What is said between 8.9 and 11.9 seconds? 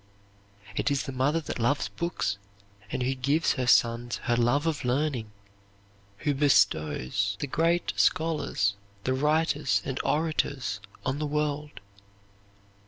the writers, and orators, on the world.